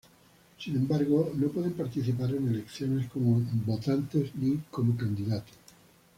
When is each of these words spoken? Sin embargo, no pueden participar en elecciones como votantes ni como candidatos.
Sin 0.57 0.77
embargo, 0.77 1.31
no 1.35 1.49
pueden 1.49 1.73
participar 1.73 2.31
en 2.33 2.47
elecciones 2.47 3.07
como 3.11 3.39
votantes 3.67 4.31
ni 4.33 4.57
como 4.71 4.97
candidatos. 4.97 5.53